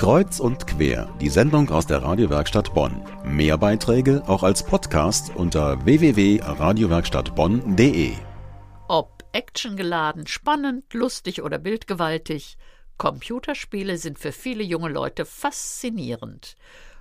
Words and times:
Kreuz 0.00 0.40
und 0.40 0.66
quer, 0.66 1.14
die 1.20 1.28
Sendung 1.28 1.68
aus 1.68 1.86
der 1.86 2.02
Radiowerkstatt 2.02 2.72
Bonn. 2.72 3.04
Mehr 3.22 3.58
Beiträge 3.58 4.22
auch 4.26 4.42
als 4.42 4.64
Podcast 4.64 5.36
unter 5.36 5.84
www.radiowerkstattbonn.de. 5.84 8.14
Ob 8.88 9.22
actiongeladen, 9.32 10.26
spannend, 10.26 10.94
lustig 10.94 11.42
oder 11.42 11.58
bildgewaltig, 11.58 12.56
Computerspiele 12.96 13.98
sind 13.98 14.18
für 14.18 14.32
viele 14.32 14.62
junge 14.62 14.88
Leute 14.88 15.26
faszinierend. 15.26 16.56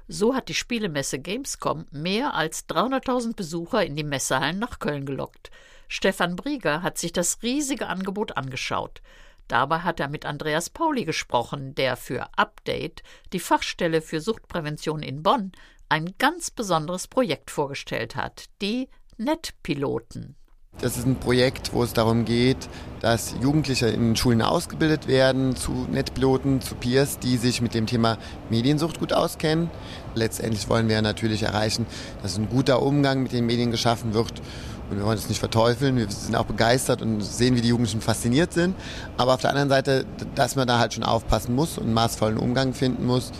So 0.09 0.35
hat 0.35 0.49
die 0.49 0.53
Spielemesse 0.53 1.19
Gamescom 1.19 1.85
mehr 1.91 2.33
als 2.33 2.67
300.000 2.67 3.33
Besucher 3.33 3.85
in 3.85 3.95
die 3.95 4.03
Messehallen 4.03 4.59
nach 4.59 4.79
Köln 4.79 5.05
gelockt. 5.05 5.51
Stefan 5.87 6.35
Brieger 6.35 6.83
hat 6.83 6.97
sich 6.97 7.13
das 7.13 7.41
riesige 7.43 7.87
Angebot 7.87 8.35
angeschaut. 8.35 9.01
Dabei 9.49 9.79
hat 9.79 9.99
er 9.99 10.09
mit 10.09 10.25
Andreas 10.27 10.69
Pauli 10.69 11.05
gesprochen, 11.05 11.73
der 11.73 11.97
für 11.97 12.29
Update, 12.37 13.01
die 13.33 13.39
Fachstelle 13.39 14.01
für 14.01 14.21
Suchtprävention 14.21 15.01
in 15.01 15.23
Bonn, 15.23 15.51
ein 15.89 16.13
ganz 16.19 16.51
besonderes 16.51 17.07
Projekt 17.07 17.49
vorgestellt 17.49 18.15
hat, 18.15 18.45
die 18.61 18.89
Netpiloten. 19.17 20.35
Das 20.77 20.97
ist 20.97 21.07
ein 21.07 21.19
Projekt, 21.19 21.73
wo 21.73 21.83
es 21.83 21.93
darum 21.93 22.25
geht, 22.25 22.69
dass 23.01 23.35
Jugendliche 23.41 23.87
in 23.87 24.15
Schulen 24.15 24.43
ausgebildet 24.43 25.07
werden 25.07 25.55
zu 25.55 25.87
Netpiloten, 25.91 26.61
zu 26.61 26.75
Peers, 26.75 27.17
die 27.17 27.37
sich 27.37 27.59
mit 27.59 27.73
dem 27.73 27.87
Thema 27.87 28.19
Mediensucht 28.51 28.99
gut 28.99 29.13
auskennen. 29.13 29.71
Letztendlich 30.13 30.69
wollen 30.69 30.87
wir 30.87 31.01
natürlich 31.01 31.41
erreichen, 31.41 31.87
dass 32.21 32.37
ein 32.37 32.49
guter 32.49 32.83
Umgang 32.83 33.23
mit 33.23 33.33
den 33.33 33.47
Medien 33.47 33.71
geschaffen 33.71 34.13
wird 34.13 34.41
und 34.89 34.97
wir 34.97 35.05
wollen 35.05 35.17
es 35.17 35.29
nicht 35.29 35.39
verteufeln. 35.39 35.97
Wir 35.97 36.09
sind 36.09 36.35
auch 36.35 36.45
begeistert 36.45 37.01
und 37.01 37.21
sehen, 37.21 37.55
wie 37.55 37.61
die 37.61 37.69
Jugendlichen 37.69 38.01
fasziniert 38.01 38.53
sind. 38.53 38.75
Aber 39.17 39.33
auf 39.33 39.41
der 39.41 39.51
anderen 39.51 39.69
Seite, 39.69 40.05
dass 40.35 40.55
man 40.55 40.67
da 40.67 40.79
halt 40.79 40.93
schon 40.93 41.03
aufpassen 41.03 41.55
muss 41.55 41.77
und 41.77 41.93
maßvollen 41.93 42.37
Umgang 42.37 42.73
finden 42.73 43.05
muss. 43.05 43.31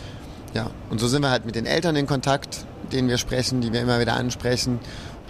Ja, 0.53 0.69
und 0.89 0.99
so 0.99 1.07
sind 1.07 1.21
wir 1.21 1.29
halt 1.29 1.45
mit 1.45 1.55
den 1.55 1.65
Eltern 1.65 1.95
in 1.95 2.07
Kontakt, 2.07 2.65
mit 2.83 2.93
denen 2.93 3.07
wir 3.07 3.17
sprechen, 3.17 3.61
die 3.61 3.71
wir 3.71 3.81
immer 3.81 3.99
wieder 3.99 4.13
ansprechen. 4.13 4.79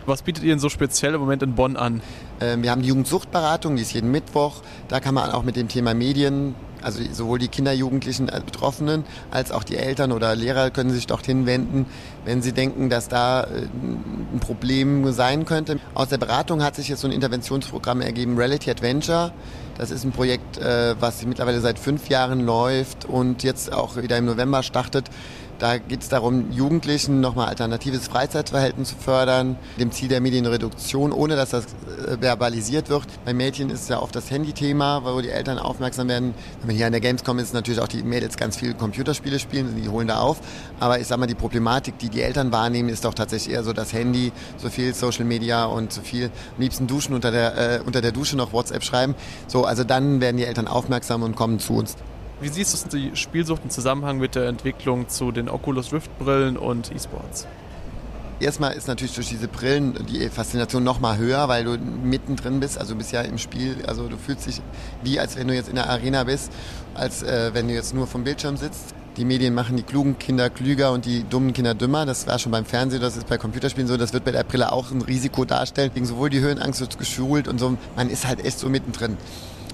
Was 0.05 0.21
bietet 0.21 0.43
ihr 0.43 0.53
denn 0.53 0.59
so 0.59 0.69
speziell 0.69 1.13
im 1.13 1.21
Moment 1.21 1.43
in 1.43 1.55
Bonn 1.55 1.75
an? 1.75 2.01
Ähm, 2.41 2.63
wir 2.63 2.71
haben 2.71 2.81
die 2.81 2.87
Jugendsuchtberatung, 2.87 3.75
die 3.75 3.81
ist 3.81 3.93
jeden 3.93 4.11
Mittwoch. 4.11 4.61
Da 4.87 4.99
kann 4.99 5.13
man 5.13 5.31
auch 5.31 5.43
mit 5.43 5.55
dem 5.55 5.67
Thema 5.67 5.93
Medien 5.93 6.55
also 6.81 7.01
sowohl 7.11 7.39
die 7.39 7.47
Kinder, 7.47 7.71
Jugendlichen, 7.71 8.29
äh, 8.29 8.41
Betroffenen 8.45 9.03
als 9.31 9.51
auch 9.51 9.63
die 9.63 9.77
Eltern 9.77 10.11
oder 10.11 10.35
Lehrer 10.35 10.69
können 10.69 10.91
sich 10.91 11.07
dort 11.07 11.25
hinwenden, 11.25 11.85
wenn 12.25 12.41
sie 12.41 12.51
denken, 12.51 12.89
dass 12.89 13.07
da 13.07 13.43
äh, 13.43 13.67
ein 14.33 14.39
Problem 14.39 15.11
sein 15.11 15.45
könnte. 15.45 15.79
Aus 15.93 16.09
der 16.09 16.17
Beratung 16.17 16.63
hat 16.63 16.75
sich 16.75 16.87
jetzt 16.87 17.01
so 17.01 17.07
ein 17.07 17.13
Interventionsprogramm 17.13 18.01
ergeben, 18.01 18.37
Reality 18.37 18.71
Adventure. 18.71 19.31
Das 19.77 19.91
ist 19.91 20.03
ein 20.03 20.11
Projekt, 20.11 20.57
äh, 20.57 20.95
was 20.99 21.25
mittlerweile 21.25 21.61
seit 21.61 21.79
fünf 21.79 22.09
Jahren 22.09 22.41
läuft 22.41 23.05
und 23.05 23.43
jetzt 23.43 23.71
auch 23.71 23.95
wieder 23.95 24.17
im 24.17 24.25
November 24.25 24.61
startet. 24.63 25.09
Da 25.59 25.77
geht 25.77 26.01
es 26.01 26.07
darum, 26.07 26.51
Jugendlichen 26.51 27.19
nochmal 27.19 27.49
alternatives 27.49 28.07
Freizeitverhalten 28.07 28.85
zu 28.85 28.95
fördern, 28.95 29.57
dem 29.77 29.91
Ziel 29.91 30.07
der 30.07 30.21
Medienreduktion, 30.21 31.11
ohne 31.11 31.35
dass 31.35 31.49
das 31.49 31.65
äh, 31.65 32.17
verbalisiert 32.17 32.89
wird. 32.89 33.03
Bei 33.25 33.33
Mädchen 33.33 33.69
ist 33.69 33.89
ja 33.89 34.01
oft 34.01 34.15
das 34.15 34.31
Handy-Thema, 34.31 35.03
wo 35.03 35.19
die 35.19 35.29
Eltern 35.29 35.59
aufmerksam 35.59 36.07
werden. 36.07 36.33
Wenn 36.61 36.67
man 36.67 36.75
hier 36.77 36.85
an 36.85 36.93
der 36.93 37.01
Gamescom 37.01 37.39
ist, 37.39 37.53
natürlich 37.53 37.81
auch 37.81 37.89
die 37.89 38.03
Mädels 38.03 38.37
ganz 38.37 38.55
viel 38.55 38.73
Computerspiele 38.73 39.37
spielen, 39.37 39.75
die 39.75 39.89
holen 39.89 40.07
da 40.07 40.19
auf. 40.21 40.39
Aber 40.79 41.01
ich 41.01 41.07
sag 41.07 41.19
mal, 41.19 41.27
die 41.27 41.35
Problematik, 41.35 41.97
die 41.99 42.07
die 42.07 42.21
Eltern 42.21 42.53
wahrnehmen, 42.53 42.87
ist 42.87 43.03
doch 43.03 43.13
tatsächlich 43.13 43.53
eher 43.53 43.65
so 43.65 43.73
das 43.73 43.91
Handy, 43.91 44.31
so 44.55 44.69
viel 44.69 44.93
Social 44.93 45.25
Media 45.25 45.65
und 45.65 45.91
so 45.91 45.99
viel 45.99 46.31
am 46.55 46.61
liebsten 46.61 46.87
duschen 46.87 47.13
unter 47.13 47.31
der, 47.31 47.57
äh, 47.57 47.81
unter 47.85 47.99
der 47.99 48.13
Dusche 48.13 48.37
noch 48.37 48.53
WhatsApp 48.53 48.85
schreiben. 48.85 49.13
So, 49.47 49.65
also 49.65 49.83
dann 49.83 50.21
werden 50.21 50.37
die 50.37 50.45
Eltern 50.45 50.69
aufmerksam 50.69 51.21
und 51.21 51.35
kommen 51.35 51.59
zu 51.59 51.73
uns. 51.73 51.97
Wie 52.41 52.47
siehst 52.47 52.93
du 52.93 52.97
die 52.97 53.17
Spielsucht 53.17 53.63
im 53.65 53.69
Zusammenhang 53.69 54.17
mit 54.17 54.35
der 54.35 54.47
Entwicklung 54.47 55.09
zu 55.09 55.33
den 55.33 55.49
Oculus 55.49 55.91
Rift 55.91 56.17
Brillen 56.19 56.55
und 56.55 56.89
E-Sports? 56.89 57.45
Erstmal 58.39 58.75
ist 58.75 58.87
natürlich 58.87 59.13
durch 59.13 59.27
diese 59.27 59.49
Brillen 59.49 60.05
die 60.05 60.29
Faszination 60.29 60.81
noch 60.81 61.01
mal 61.01 61.17
höher, 61.17 61.49
weil 61.49 61.65
du 61.65 61.77
mittendrin 61.77 62.61
bist. 62.61 62.77
Also 62.77 62.93
du 62.93 62.99
bist 62.99 63.11
ja 63.11 63.21
im 63.21 63.37
Spiel, 63.37 63.75
also 63.85 64.07
du 64.07 64.15
fühlst 64.15 64.47
dich 64.47 64.61
wie, 65.03 65.19
als 65.19 65.35
wenn 65.35 65.49
du 65.49 65.53
jetzt 65.53 65.67
in 65.67 65.75
der 65.75 65.89
Arena 65.89 66.23
bist, 66.23 66.49
als 66.95 67.23
äh, 67.23 67.53
wenn 67.53 67.67
du 67.67 67.73
jetzt 67.73 67.93
nur 67.93 68.07
vom 68.07 68.23
Bildschirm 68.23 68.55
sitzt. 68.55 68.95
Die 69.17 69.25
Medien 69.25 69.53
machen 69.53 69.75
die 69.75 69.83
klugen 69.83 70.17
Kinder 70.17 70.49
klüger 70.49 70.93
und 70.93 71.03
die 71.03 71.25
dummen 71.25 71.51
Kinder 71.51 71.73
dümmer. 71.73 72.05
Das 72.05 72.25
war 72.25 72.39
schon 72.39 72.53
beim 72.53 72.63
Fernsehen, 72.63 73.01
das 73.01 73.17
ist 73.17 73.27
bei 73.27 73.37
Computerspielen 73.37 73.89
so. 73.89 73.97
Das 73.97 74.13
wird 74.13 74.23
bei 74.23 74.31
der 74.31 74.45
Brille 74.45 74.71
auch 74.71 74.91
ein 74.91 75.01
Risiko 75.01 75.43
darstellen. 75.43 75.91
Gegen 75.93 76.05
sowohl 76.05 76.29
die 76.29 76.39
Höhenangst 76.39 76.79
wird 76.79 76.97
geschult 76.97 77.49
und 77.49 77.59
so. 77.59 77.75
Man 77.97 78.09
ist 78.09 78.25
halt 78.25 78.45
echt 78.45 78.59
so 78.59 78.69
mittendrin. 78.69 79.17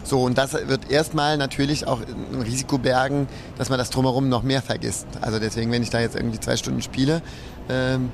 So, 0.05 0.21
und 0.21 0.37
das 0.37 0.53
wird 0.53 0.91
erstmal 0.91 1.35
natürlich 1.37 1.87
auch 1.87 1.99
ein 1.99 2.41
Risiko 2.43 2.77
bergen, 2.77 3.27
dass 3.57 3.69
man 3.69 3.79
das 3.79 3.89
drumherum 3.89 4.29
noch 4.29 4.43
mehr 4.43 4.61
vergisst. 4.61 5.07
Also 5.19 5.39
deswegen, 5.39 5.71
wenn 5.71 5.81
ich 5.81 5.89
da 5.89 5.99
jetzt 5.99 6.15
irgendwie 6.15 6.39
zwei 6.39 6.57
Stunden 6.57 6.83
spiele, 6.83 7.23
ähm, 7.69 8.11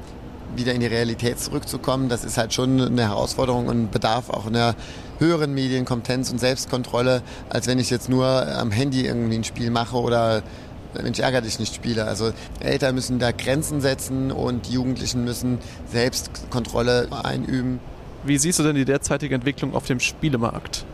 wieder 0.55 0.73
in 0.73 0.79
die 0.79 0.87
Realität 0.87 1.39
zurückzukommen, 1.39 2.07
das 2.07 2.23
ist 2.23 2.37
halt 2.37 2.53
schon 2.53 2.79
eine 2.79 3.09
Herausforderung 3.09 3.67
und 3.67 3.91
bedarf 3.91 4.29
auch 4.29 4.47
einer 4.47 4.75
höheren 5.19 5.53
Medienkompetenz 5.53 6.31
und 6.31 6.39
Selbstkontrolle, 6.39 7.23
als 7.49 7.67
wenn 7.67 7.77
ich 7.77 7.89
jetzt 7.89 8.07
nur 8.07 8.25
am 8.25 8.71
Handy 8.71 9.05
irgendwie 9.05 9.35
ein 9.35 9.43
Spiel 9.43 9.69
mache 9.69 9.97
oder 9.97 10.43
Mensch, 11.01 11.19
ärger 11.19 11.41
dich 11.41 11.59
nicht 11.59 11.75
spiele. 11.75 12.05
Also 12.05 12.31
Eltern 12.61 12.95
müssen 12.95 13.19
da 13.19 13.31
Grenzen 13.31 13.81
setzen 13.81 14.31
und 14.31 14.67
die 14.67 14.73
Jugendlichen 14.73 15.25
müssen 15.25 15.59
Selbstkontrolle 15.91 17.09
einüben. 17.23 17.79
Wie 18.23 18.37
siehst 18.37 18.59
du 18.59 18.63
denn 18.63 18.75
die 18.75 18.85
derzeitige 18.85 19.35
Entwicklung 19.35 19.73
auf 19.73 19.85
dem 19.87 19.99
Spielemarkt? 19.99 20.85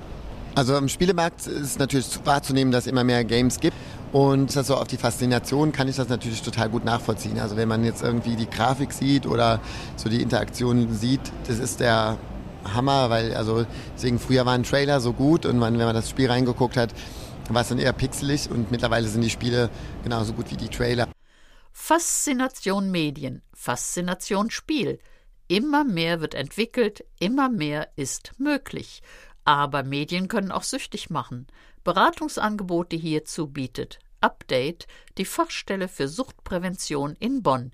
Also 0.58 0.76
im 0.76 0.90
Spielemarkt 0.90 1.46
ist 1.46 1.78
natürlich 1.78 2.08
wahrzunehmen, 2.26 2.72
dass 2.72 2.86
es 2.86 2.92
immer 2.92 3.04
mehr 3.04 3.24
Games 3.24 3.60
gibt. 3.60 3.78
Und 4.12 4.56
das 4.56 4.66
so 4.66 4.76
auf 4.76 4.88
die 4.88 4.98
Faszination 4.98 5.72
kann 5.72 5.88
ich 5.88 5.98
das 5.98 6.10
natürlich 6.10 6.42
total 6.42 6.68
gut 6.70 6.84
nachvollziehen. 6.84 7.40
Also 7.40 7.58
wenn 7.58 7.68
man 7.68 7.86
jetzt 7.86 8.02
irgendwie 8.02 8.36
die 8.36 8.50
Grafik 8.50 8.92
sieht 8.92 9.28
oder 9.28 9.62
so 9.98 10.10
die 10.10 10.20
Interaktion 10.20 10.92
sieht, 10.96 11.22
das 11.46 11.60
ist 11.60 11.80
der 11.80 12.18
Hammer, 12.74 13.12
weil 13.12 13.36
also 13.36 13.68
deswegen 13.96 14.18
früher 14.18 14.48
war 14.48 14.54
ein 14.54 14.64
Trailer 14.64 15.00
so 15.00 15.14
gut 15.14 15.46
und 15.46 15.60
man, 15.60 15.78
wenn 15.78 15.86
man 15.86 15.94
das 15.94 16.10
Spiel 16.10 16.28
reingeguckt 16.28 16.76
hat, 16.76 16.92
war 17.50 17.62
es 17.62 17.70
dann 17.70 17.78
eher 17.78 17.94
pixelig 17.94 18.50
und 18.50 18.72
mittlerweile 18.72 19.08
sind 19.08 19.22
die 19.22 19.30
Spiele 19.30 19.70
genauso 20.04 20.34
gut 20.34 20.50
wie 20.50 20.58
die 20.58 20.70
Trailer. 20.70 21.08
Faszination 21.72 22.90
Medien, 22.90 23.44
Faszination 23.54 24.50
Spiel. 24.50 24.98
Immer 25.50 25.86
mehr 25.86 26.20
wird 26.20 26.34
entwickelt, 26.34 27.06
immer 27.20 27.48
mehr 27.48 27.90
ist 27.96 28.32
möglich. 28.40 29.04
Aber 29.48 29.84
Medien 29.84 30.28
können 30.28 30.52
auch 30.52 30.64
süchtig 30.64 31.10
machen. 31.10 31.48
Beratungsangebote 31.86 32.98
hierzu 32.98 33.48
bietet 33.48 33.98
Update, 34.20 34.88
die 35.18 35.24
Fachstelle 35.24 35.88
für 35.88 36.10
Suchtprävention 36.10 37.16
in 37.18 37.44
Bonn. 37.44 37.72